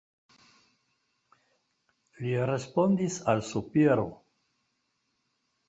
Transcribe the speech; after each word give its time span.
Li 2.25 2.33
respondis 2.53 3.21
al 3.35 3.45
sopiro. 3.53 4.09